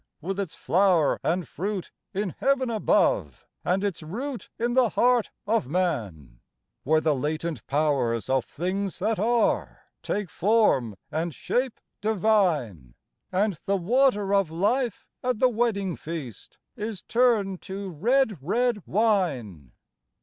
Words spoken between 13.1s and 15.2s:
And the water of life